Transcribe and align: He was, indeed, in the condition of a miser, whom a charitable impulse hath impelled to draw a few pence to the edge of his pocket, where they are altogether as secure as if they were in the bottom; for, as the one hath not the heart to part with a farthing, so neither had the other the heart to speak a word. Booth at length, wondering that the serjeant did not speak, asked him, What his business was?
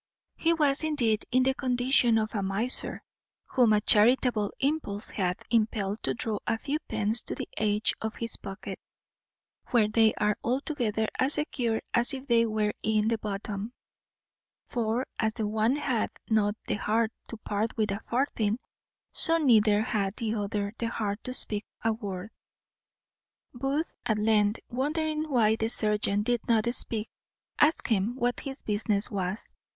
He 0.35 0.51
was, 0.51 0.83
indeed, 0.83 1.25
in 1.31 1.43
the 1.43 1.53
condition 1.53 2.17
of 2.17 2.33
a 2.33 2.41
miser, 2.41 3.03
whom 3.45 3.71
a 3.71 3.81
charitable 3.81 4.51
impulse 4.59 5.11
hath 5.11 5.43
impelled 5.51 6.01
to 6.01 6.15
draw 6.15 6.39
a 6.47 6.57
few 6.57 6.79
pence 6.89 7.21
to 7.21 7.35
the 7.35 7.47
edge 7.55 7.93
of 8.01 8.15
his 8.15 8.35
pocket, 8.37 8.79
where 9.67 9.87
they 9.87 10.15
are 10.15 10.37
altogether 10.43 11.07
as 11.19 11.35
secure 11.35 11.83
as 11.93 12.15
if 12.15 12.25
they 12.25 12.47
were 12.47 12.73
in 12.81 13.09
the 13.09 13.19
bottom; 13.19 13.73
for, 14.65 15.05
as 15.19 15.35
the 15.35 15.45
one 15.45 15.75
hath 15.75 16.09
not 16.27 16.55
the 16.65 16.77
heart 16.77 17.11
to 17.27 17.37
part 17.37 17.77
with 17.77 17.91
a 17.91 18.01
farthing, 18.09 18.57
so 19.11 19.37
neither 19.37 19.83
had 19.83 20.15
the 20.15 20.33
other 20.33 20.73
the 20.79 20.89
heart 20.89 21.23
to 21.25 21.31
speak 21.35 21.63
a 21.83 21.93
word. 21.93 22.31
Booth 23.53 23.93
at 24.07 24.17
length, 24.17 24.61
wondering 24.67 25.31
that 25.31 25.59
the 25.59 25.69
serjeant 25.69 26.23
did 26.25 26.41
not 26.47 26.65
speak, 26.73 27.07
asked 27.59 27.87
him, 27.89 28.15
What 28.15 28.39
his 28.39 28.63
business 28.63 29.11
was? 29.11 29.53